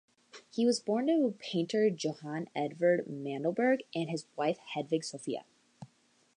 [0.49, 5.45] He was born to painter Johan Edvard Mandelberg and his wife Hedvig Sophia.